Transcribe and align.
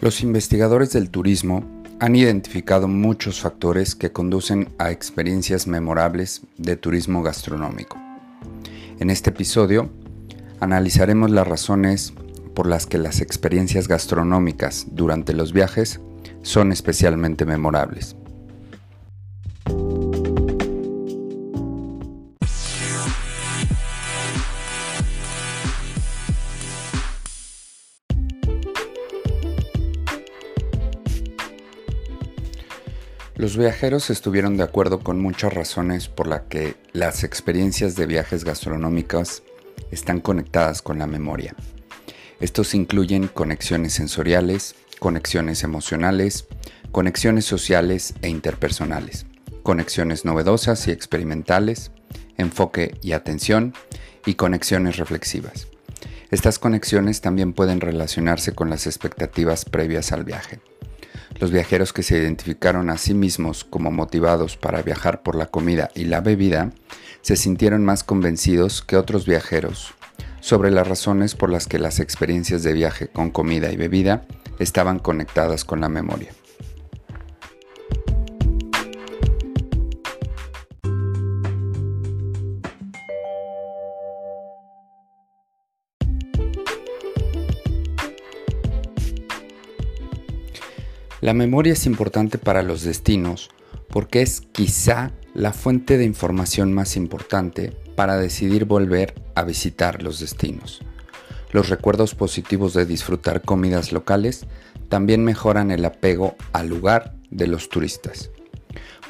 Los 0.00 0.22
investigadores 0.22 0.92
del 0.92 1.10
turismo 1.10 1.64
han 1.98 2.14
identificado 2.14 2.86
muchos 2.86 3.40
factores 3.40 3.96
que 3.96 4.12
conducen 4.12 4.68
a 4.78 4.92
experiencias 4.92 5.66
memorables 5.66 6.42
de 6.56 6.76
turismo 6.76 7.24
gastronómico. 7.24 7.96
En 9.00 9.10
este 9.10 9.30
episodio 9.30 9.90
analizaremos 10.60 11.32
las 11.32 11.48
razones 11.48 12.12
por 12.54 12.68
las 12.68 12.86
que 12.86 12.98
las 12.98 13.20
experiencias 13.20 13.88
gastronómicas 13.88 14.86
durante 14.92 15.32
los 15.32 15.52
viajes 15.52 15.98
son 16.42 16.70
especialmente 16.70 17.44
memorables. 17.44 18.14
Los 33.38 33.56
viajeros 33.56 34.10
estuvieron 34.10 34.56
de 34.56 34.64
acuerdo 34.64 34.98
con 34.98 35.20
muchas 35.20 35.52
razones 35.52 36.08
por 36.08 36.26
las 36.26 36.40
que 36.48 36.74
las 36.92 37.22
experiencias 37.22 37.94
de 37.94 38.04
viajes 38.04 38.42
gastronómicas 38.42 39.44
están 39.92 40.20
conectadas 40.20 40.82
con 40.82 40.98
la 40.98 41.06
memoria. 41.06 41.54
Estos 42.40 42.74
incluyen 42.74 43.28
conexiones 43.28 43.92
sensoriales, 43.92 44.74
conexiones 44.98 45.62
emocionales, 45.62 46.48
conexiones 46.90 47.44
sociales 47.44 48.14
e 48.22 48.28
interpersonales, 48.28 49.24
conexiones 49.62 50.24
novedosas 50.24 50.88
y 50.88 50.90
experimentales, 50.90 51.92
enfoque 52.38 52.98
y 53.02 53.12
atención 53.12 53.72
y 54.26 54.34
conexiones 54.34 54.96
reflexivas. 54.96 55.68
Estas 56.32 56.58
conexiones 56.58 57.20
también 57.20 57.52
pueden 57.52 57.80
relacionarse 57.80 58.52
con 58.52 58.68
las 58.68 58.88
expectativas 58.88 59.64
previas 59.64 60.10
al 60.10 60.24
viaje. 60.24 60.58
Los 61.38 61.50
viajeros 61.50 61.92
que 61.92 62.02
se 62.02 62.18
identificaron 62.18 62.90
a 62.90 62.98
sí 62.98 63.14
mismos 63.14 63.64
como 63.64 63.90
motivados 63.90 64.56
para 64.56 64.82
viajar 64.82 65.22
por 65.22 65.36
la 65.36 65.46
comida 65.46 65.90
y 65.94 66.04
la 66.04 66.20
bebida 66.20 66.72
se 67.22 67.36
sintieron 67.36 67.84
más 67.84 68.04
convencidos 68.04 68.82
que 68.82 68.96
otros 68.96 69.26
viajeros 69.26 69.94
sobre 70.40 70.70
las 70.70 70.86
razones 70.86 71.34
por 71.34 71.50
las 71.50 71.66
que 71.66 71.78
las 71.78 72.00
experiencias 72.00 72.62
de 72.62 72.72
viaje 72.72 73.08
con 73.08 73.30
comida 73.30 73.70
y 73.70 73.76
bebida 73.76 74.24
estaban 74.58 74.98
conectadas 74.98 75.64
con 75.64 75.80
la 75.80 75.88
memoria. 75.88 76.30
La 91.28 91.34
memoria 91.34 91.74
es 91.74 91.84
importante 91.84 92.38
para 92.38 92.62
los 92.62 92.84
destinos 92.84 93.50
porque 93.90 94.22
es 94.22 94.40
quizá 94.40 95.12
la 95.34 95.52
fuente 95.52 95.98
de 95.98 96.06
información 96.06 96.72
más 96.72 96.96
importante 96.96 97.76
para 97.96 98.16
decidir 98.16 98.64
volver 98.64 99.14
a 99.34 99.42
visitar 99.42 100.02
los 100.02 100.20
destinos. 100.20 100.80
Los 101.52 101.68
recuerdos 101.68 102.14
positivos 102.14 102.72
de 102.72 102.86
disfrutar 102.86 103.42
comidas 103.42 103.92
locales 103.92 104.46
también 104.88 105.22
mejoran 105.22 105.70
el 105.70 105.84
apego 105.84 106.34
al 106.54 106.70
lugar 106.70 107.14
de 107.30 107.46
los 107.46 107.68
turistas. 107.68 108.30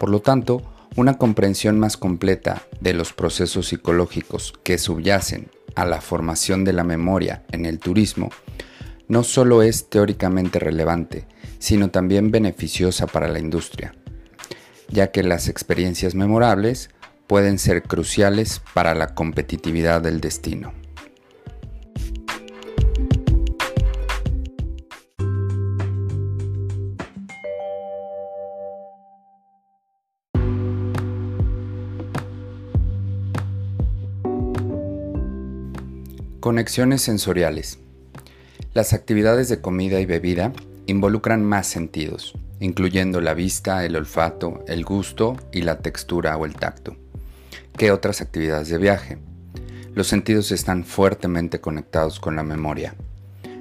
Por 0.00 0.10
lo 0.10 0.20
tanto, 0.20 0.64
una 0.96 1.18
comprensión 1.18 1.78
más 1.78 1.96
completa 1.96 2.62
de 2.80 2.94
los 2.94 3.12
procesos 3.12 3.68
psicológicos 3.68 4.54
que 4.64 4.78
subyacen 4.78 5.52
a 5.76 5.84
la 5.84 6.00
formación 6.00 6.64
de 6.64 6.72
la 6.72 6.82
memoria 6.82 7.44
en 7.52 7.64
el 7.64 7.78
turismo 7.78 8.30
no 9.08 9.24
solo 9.24 9.62
es 9.62 9.88
teóricamente 9.88 10.58
relevante, 10.58 11.26
sino 11.58 11.90
también 11.90 12.30
beneficiosa 12.30 13.06
para 13.06 13.28
la 13.28 13.38
industria, 13.38 13.94
ya 14.88 15.10
que 15.10 15.22
las 15.22 15.48
experiencias 15.48 16.14
memorables 16.14 16.90
pueden 17.26 17.58
ser 17.58 17.82
cruciales 17.82 18.60
para 18.74 18.94
la 18.94 19.14
competitividad 19.14 20.00
del 20.00 20.20
destino. 20.20 20.72
Conexiones 36.40 37.02
sensoriales. 37.02 37.78
Las 38.78 38.92
actividades 38.92 39.48
de 39.48 39.60
comida 39.60 39.98
y 39.98 40.06
bebida 40.06 40.52
involucran 40.86 41.44
más 41.44 41.66
sentidos, 41.66 42.34
incluyendo 42.60 43.20
la 43.20 43.34
vista, 43.34 43.84
el 43.84 43.96
olfato, 43.96 44.62
el 44.68 44.84
gusto 44.84 45.36
y 45.50 45.62
la 45.62 45.78
textura 45.80 46.36
o 46.36 46.46
el 46.46 46.54
tacto, 46.54 46.94
que 47.76 47.90
otras 47.90 48.20
actividades 48.20 48.68
de 48.68 48.78
viaje. 48.78 49.18
Los 49.96 50.06
sentidos 50.06 50.52
están 50.52 50.84
fuertemente 50.84 51.60
conectados 51.60 52.20
con 52.20 52.36
la 52.36 52.44
memoria. 52.44 52.94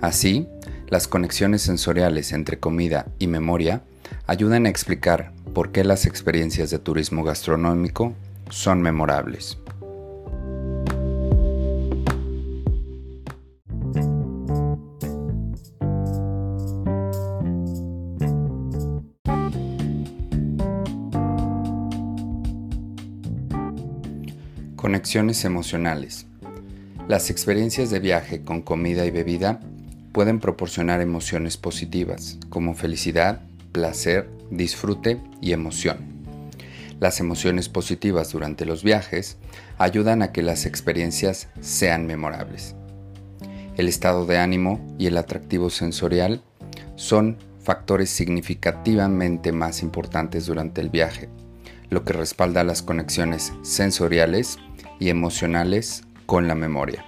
Así, 0.00 0.46
las 0.86 1.08
conexiones 1.08 1.62
sensoriales 1.62 2.30
entre 2.30 2.60
comida 2.60 3.06
y 3.18 3.26
memoria 3.26 3.82
ayudan 4.28 4.64
a 4.66 4.68
explicar 4.68 5.32
por 5.52 5.72
qué 5.72 5.82
las 5.82 6.06
experiencias 6.06 6.70
de 6.70 6.78
turismo 6.78 7.24
gastronómico 7.24 8.14
son 8.48 8.80
memorables. 8.80 9.58
Conexiones 24.80 25.44
emocionales. 25.44 26.24
Las 27.06 27.28
experiencias 27.28 27.90
de 27.90 27.98
viaje 27.98 28.40
con 28.40 28.62
comida 28.62 29.04
y 29.04 29.10
bebida 29.10 29.60
pueden 30.12 30.40
proporcionar 30.40 31.02
emociones 31.02 31.58
positivas 31.58 32.38
como 32.48 32.74
felicidad, 32.74 33.42
placer, 33.72 34.30
disfrute 34.50 35.20
y 35.42 35.52
emoción. 35.52 35.98
Las 36.98 37.20
emociones 37.20 37.68
positivas 37.68 38.32
durante 38.32 38.64
los 38.64 38.82
viajes 38.82 39.36
ayudan 39.76 40.22
a 40.22 40.32
que 40.32 40.40
las 40.40 40.64
experiencias 40.64 41.48
sean 41.60 42.06
memorables. 42.06 42.74
El 43.76 43.86
estado 43.86 44.24
de 44.24 44.38
ánimo 44.38 44.80
y 44.98 45.08
el 45.08 45.18
atractivo 45.18 45.68
sensorial 45.68 46.40
son 46.96 47.36
factores 47.62 48.08
significativamente 48.08 49.52
más 49.52 49.82
importantes 49.82 50.46
durante 50.46 50.80
el 50.80 50.88
viaje, 50.88 51.28
lo 51.90 52.04
que 52.04 52.14
respalda 52.14 52.64
las 52.64 52.80
conexiones 52.80 53.52
sensoriales 53.62 54.58
y 55.00 55.08
emocionales 55.08 56.04
con 56.26 56.46
la 56.46 56.54
memoria. 56.54 57.04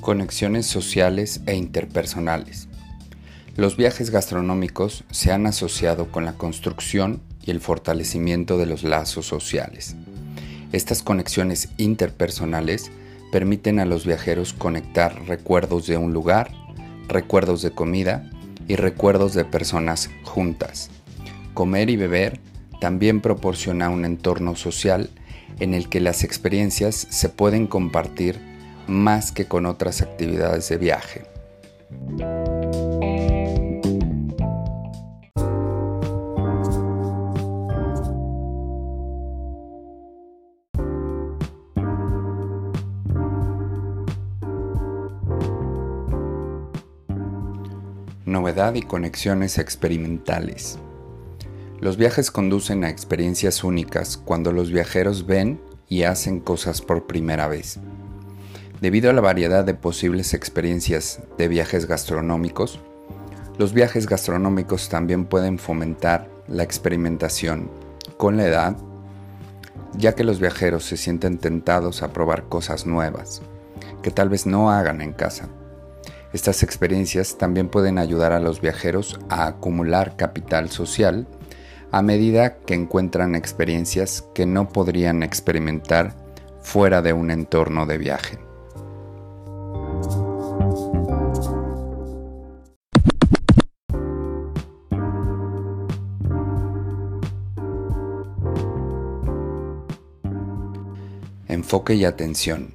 Conexiones 0.00 0.66
sociales 0.66 1.40
e 1.46 1.54
interpersonales. 1.56 2.68
Los 3.56 3.76
viajes 3.76 4.10
gastronómicos 4.10 5.04
se 5.10 5.32
han 5.32 5.46
asociado 5.46 6.12
con 6.12 6.24
la 6.24 6.34
construcción 6.34 7.20
y 7.44 7.50
el 7.50 7.60
fortalecimiento 7.60 8.56
de 8.56 8.66
los 8.66 8.82
lazos 8.82 9.26
sociales. 9.26 9.96
Estas 10.72 11.02
conexiones 11.02 11.70
interpersonales 11.76 12.90
permiten 13.30 13.80
a 13.80 13.84
los 13.84 14.06
viajeros 14.06 14.52
conectar 14.52 15.26
recuerdos 15.26 15.86
de 15.86 15.96
un 15.96 16.12
lugar, 16.12 16.50
recuerdos 17.08 17.62
de 17.62 17.70
comida 17.70 18.30
y 18.68 18.76
recuerdos 18.76 19.34
de 19.34 19.44
personas 19.44 20.10
juntas. 20.24 20.90
Comer 21.54 21.90
y 21.90 21.96
beber 21.96 22.40
también 22.80 23.20
proporciona 23.20 23.90
un 23.90 24.04
entorno 24.04 24.56
social 24.56 25.10
en 25.60 25.74
el 25.74 25.88
que 25.88 26.00
las 26.00 26.24
experiencias 26.24 27.06
se 27.10 27.28
pueden 27.28 27.66
compartir 27.66 28.40
más 28.86 29.32
que 29.32 29.46
con 29.46 29.66
otras 29.66 30.02
actividades 30.02 30.68
de 30.68 30.76
viaje. 30.76 32.55
Novedad 48.36 48.74
y 48.74 48.82
conexiones 48.82 49.56
experimentales. 49.56 50.78
Los 51.80 51.96
viajes 51.96 52.30
conducen 52.30 52.84
a 52.84 52.90
experiencias 52.90 53.64
únicas 53.64 54.18
cuando 54.18 54.52
los 54.52 54.70
viajeros 54.70 55.24
ven 55.24 55.58
y 55.88 56.02
hacen 56.02 56.40
cosas 56.40 56.82
por 56.82 57.06
primera 57.06 57.48
vez. 57.48 57.80
Debido 58.82 59.08
a 59.08 59.14
la 59.14 59.22
variedad 59.22 59.64
de 59.64 59.72
posibles 59.72 60.34
experiencias 60.34 61.22
de 61.38 61.48
viajes 61.48 61.86
gastronómicos, 61.86 62.78
los 63.56 63.72
viajes 63.72 64.06
gastronómicos 64.06 64.90
también 64.90 65.24
pueden 65.24 65.58
fomentar 65.58 66.28
la 66.46 66.62
experimentación 66.62 67.70
con 68.18 68.36
la 68.36 68.44
edad, 68.44 68.76
ya 69.96 70.14
que 70.14 70.24
los 70.24 70.40
viajeros 70.40 70.84
se 70.84 70.98
sienten 70.98 71.38
tentados 71.38 72.02
a 72.02 72.12
probar 72.12 72.50
cosas 72.50 72.84
nuevas 72.84 73.40
que 74.02 74.10
tal 74.10 74.28
vez 74.28 74.44
no 74.44 74.70
hagan 74.70 75.00
en 75.00 75.14
casa. 75.14 75.48
Estas 76.32 76.62
experiencias 76.62 77.38
también 77.38 77.68
pueden 77.68 77.98
ayudar 77.98 78.32
a 78.32 78.40
los 78.40 78.60
viajeros 78.60 79.18
a 79.28 79.46
acumular 79.46 80.16
capital 80.16 80.70
social 80.70 81.26
a 81.92 82.02
medida 82.02 82.58
que 82.58 82.74
encuentran 82.74 83.34
experiencias 83.34 84.24
que 84.34 84.44
no 84.44 84.68
podrían 84.68 85.22
experimentar 85.22 86.14
fuera 86.60 87.00
de 87.00 87.12
un 87.12 87.30
entorno 87.30 87.86
de 87.86 87.98
viaje. 87.98 88.38
Enfoque 101.48 101.94
y 101.94 102.04
atención. 102.04 102.74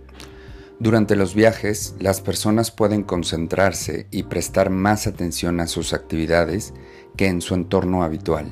Durante 0.82 1.16
los 1.16 1.36
viajes, 1.36 1.94
las 2.00 2.22
personas 2.22 2.72
pueden 2.72 3.04
concentrarse 3.04 4.08
y 4.10 4.24
prestar 4.24 4.72
más 4.72 5.06
atención 5.06 5.60
a 5.60 5.68
sus 5.68 5.94
actividades 5.94 6.74
que 7.16 7.28
en 7.28 7.42
su 7.42 7.54
entorno 7.54 8.02
habitual. 8.02 8.52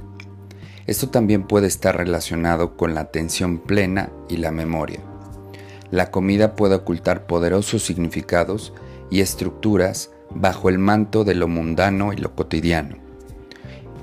Esto 0.85 1.09
también 1.09 1.47
puede 1.47 1.65
estar 1.65 1.97
relacionado 1.97 2.77
con 2.77 2.93
la 2.93 3.01
atención 3.01 3.57
plena 3.57 4.11
y 4.29 4.37
la 4.37 4.51
memoria. 4.51 4.99
La 5.89 6.11
comida 6.11 6.55
puede 6.55 6.75
ocultar 6.75 7.25
poderosos 7.25 7.81
significados 7.81 8.73
y 9.09 9.21
estructuras 9.21 10.11
bajo 10.29 10.69
el 10.69 10.77
manto 10.77 11.23
de 11.23 11.33
lo 11.33 11.47
mundano 11.47 12.13
y 12.13 12.17
lo 12.17 12.35
cotidiano. 12.35 12.97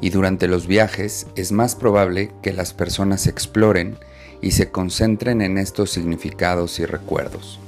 Y 0.00 0.10
durante 0.10 0.48
los 0.48 0.66
viajes 0.66 1.28
es 1.36 1.52
más 1.52 1.76
probable 1.76 2.32
que 2.42 2.52
las 2.52 2.74
personas 2.74 3.28
exploren 3.28 3.96
y 4.42 4.50
se 4.50 4.72
concentren 4.72 5.42
en 5.42 5.58
estos 5.58 5.92
significados 5.92 6.80
y 6.80 6.86
recuerdos. 6.86 7.60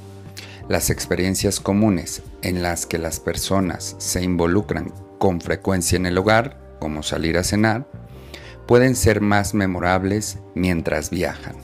Las 0.69 0.91
experiencias 0.91 1.59
comunes 1.59 2.21
en 2.43 2.61
las 2.61 2.85
que 2.85 2.99
las 2.99 3.19
personas 3.19 3.95
se 3.97 4.21
involucran 4.21 4.93
con 5.17 5.41
frecuencia 5.41 5.95
en 5.95 6.05
el 6.05 6.15
hogar, 6.15 6.77
como 6.79 7.01
salir 7.01 7.39
a 7.39 7.43
cenar, 7.43 7.89
pueden 8.67 8.95
ser 8.95 9.19
más 9.19 9.55
memorables 9.55 10.37
mientras 10.53 11.09
viajan. 11.09 11.55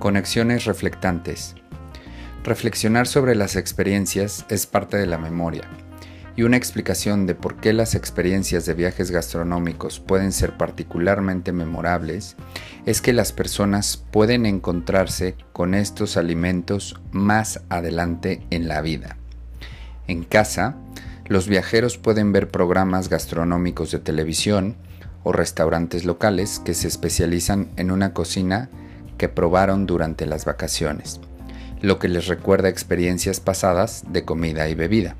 Conexiones 0.00 0.64
reflectantes. 0.64 1.54
Reflexionar 2.42 3.06
sobre 3.06 3.36
las 3.36 3.54
experiencias 3.54 4.44
es 4.48 4.66
parte 4.66 4.96
de 4.96 5.06
la 5.06 5.18
memoria 5.18 5.62
y 6.36 6.42
una 6.42 6.56
explicación 6.56 7.26
de 7.26 7.34
por 7.34 7.56
qué 7.56 7.72
las 7.72 7.94
experiencias 7.94 8.66
de 8.66 8.74
viajes 8.74 9.10
gastronómicos 9.10 10.00
pueden 10.00 10.32
ser 10.32 10.56
particularmente 10.56 11.52
memorables 11.52 12.36
es 12.86 13.00
que 13.00 13.12
las 13.12 13.32
personas 13.32 14.04
pueden 14.10 14.44
encontrarse 14.44 15.36
con 15.52 15.74
estos 15.74 16.16
alimentos 16.16 17.00
más 17.12 17.60
adelante 17.68 18.42
en 18.50 18.66
la 18.66 18.80
vida. 18.80 19.16
En 20.08 20.24
casa, 20.24 20.76
los 21.26 21.48
viajeros 21.48 21.98
pueden 21.98 22.32
ver 22.32 22.48
programas 22.48 23.08
gastronómicos 23.08 23.90
de 23.92 24.00
televisión 24.00 24.76
o 25.22 25.32
restaurantes 25.32 26.04
locales 26.04 26.60
que 26.64 26.74
se 26.74 26.88
especializan 26.88 27.70
en 27.76 27.90
una 27.90 28.12
cocina 28.12 28.68
que 29.16 29.28
probaron 29.28 29.86
durante 29.86 30.26
las 30.26 30.44
vacaciones, 30.44 31.20
lo 31.80 31.98
que 31.98 32.08
les 32.08 32.26
recuerda 32.26 32.68
experiencias 32.68 33.40
pasadas 33.40 34.04
de 34.08 34.24
comida 34.24 34.68
y 34.68 34.74
bebida. 34.74 35.16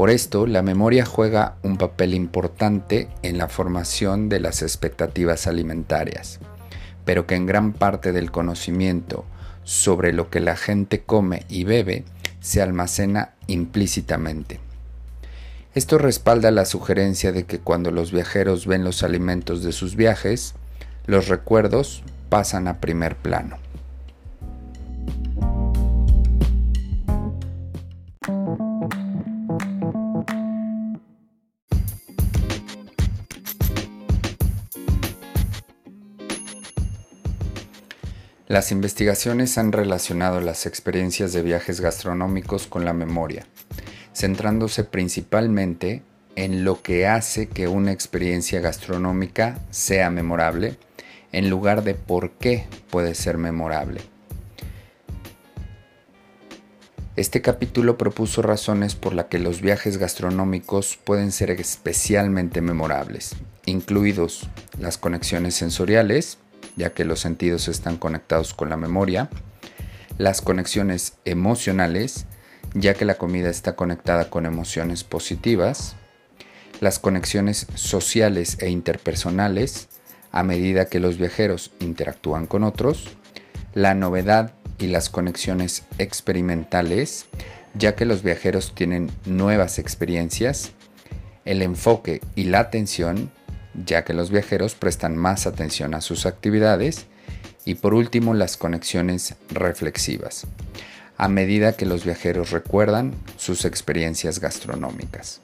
Por 0.00 0.08
esto, 0.08 0.46
la 0.46 0.62
memoria 0.62 1.04
juega 1.04 1.56
un 1.62 1.76
papel 1.76 2.14
importante 2.14 3.10
en 3.22 3.36
la 3.36 3.48
formación 3.48 4.30
de 4.30 4.40
las 4.40 4.62
expectativas 4.62 5.46
alimentarias, 5.46 6.40
pero 7.04 7.26
que 7.26 7.34
en 7.34 7.44
gran 7.44 7.74
parte 7.74 8.12
del 8.12 8.30
conocimiento 8.30 9.26
sobre 9.62 10.14
lo 10.14 10.30
que 10.30 10.40
la 10.40 10.56
gente 10.56 11.02
come 11.02 11.44
y 11.50 11.64
bebe 11.64 12.04
se 12.40 12.62
almacena 12.62 13.34
implícitamente. 13.46 14.58
Esto 15.74 15.98
respalda 15.98 16.50
la 16.50 16.64
sugerencia 16.64 17.30
de 17.30 17.44
que 17.44 17.58
cuando 17.58 17.90
los 17.90 18.10
viajeros 18.10 18.66
ven 18.66 18.84
los 18.84 19.02
alimentos 19.02 19.62
de 19.62 19.72
sus 19.72 19.96
viajes, 19.96 20.54
los 21.04 21.28
recuerdos 21.28 22.04
pasan 22.30 22.68
a 22.68 22.80
primer 22.80 23.16
plano. 23.16 23.58
Las 38.50 38.72
investigaciones 38.72 39.56
han 39.58 39.70
relacionado 39.70 40.40
las 40.40 40.66
experiencias 40.66 41.32
de 41.32 41.40
viajes 41.40 41.80
gastronómicos 41.80 42.66
con 42.66 42.84
la 42.84 42.92
memoria, 42.92 43.46
centrándose 44.12 44.82
principalmente 44.82 46.02
en 46.34 46.64
lo 46.64 46.82
que 46.82 47.06
hace 47.06 47.46
que 47.46 47.68
una 47.68 47.92
experiencia 47.92 48.58
gastronómica 48.58 49.60
sea 49.70 50.10
memorable, 50.10 50.76
en 51.30 51.48
lugar 51.48 51.84
de 51.84 51.94
por 51.94 52.32
qué 52.32 52.66
puede 52.90 53.14
ser 53.14 53.38
memorable. 53.38 54.00
Este 57.14 57.42
capítulo 57.42 57.96
propuso 57.96 58.42
razones 58.42 58.96
por 58.96 59.14
las 59.14 59.26
que 59.26 59.38
los 59.38 59.60
viajes 59.60 59.96
gastronómicos 59.96 60.98
pueden 61.04 61.30
ser 61.30 61.52
especialmente 61.52 62.62
memorables, 62.62 63.36
incluidos 63.64 64.48
las 64.76 64.98
conexiones 64.98 65.54
sensoriales, 65.54 66.38
ya 66.76 66.90
que 66.90 67.04
los 67.04 67.20
sentidos 67.20 67.68
están 67.68 67.96
conectados 67.96 68.54
con 68.54 68.70
la 68.70 68.76
memoria, 68.76 69.28
las 70.18 70.42
conexiones 70.42 71.14
emocionales, 71.24 72.26
ya 72.74 72.94
que 72.94 73.04
la 73.04 73.16
comida 73.16 73.48
está 73.50 73.74
conectada 73.74 74.30
con 74.30 74.46
emociones 74.46 75.04
positivas, 75.04 75.96
las 76.80 76.98
conexiones 76.98 77.66
sociales 77.74 78.58
e 78.60 78.70
interpersonales, 78.70 79.88
a 80.32 80.42
medida 80.42 80.86
que 80.86 81.00
los 81.00 81.18
viajeros 81.18 81.72
interactúan 81.80 82.46
con 82.46 82.64
otros, 82.64 83.08
la 83.74 83.94
novedad 83.94 84.52
y 84.78 84.86
las 84.86 85.10
conexiones 85.10 85.84
experimentales, 85.98 87.26
ya 87.74 87.94
que 87.94 88.04
los 88.04 88.22
viajeros 88.22 88.74
tienen 88.74 89.10
nuevas 89.24 89.78
experiencias, 89.78 90.72
el 91.44 91.62
enfoque 91.62 92.20
y 92.34 92.44
la 92.44 92.60
atención, 92.60 93.30
ya 93.84 94.04
que 94.04 94.14
los 94.14 94.30
viajeros 94.30 94.74
prestan 94.74 95.16
más 95.16 95.46
atención 95.46 95.94
a 95.94 96.00
sus 96.00 96.26
actividades 96.26 97.06
y 97.64 97.76
por 97.76 97.94
último 97.94 98.34
las 98.34 98.56
conexiones 98.56 99.34
reflexivas, 99.50 100.46
a 101.16 101.28
medida 101.28 101.72
que 101.72 101.86
los 101.86 102.04
viajeros 102.04 102.50
recuerdan 102.50 103.14
sus 103.36 103.64
experiencias 103.64 104.40
gastronómicas. 104.40 105.40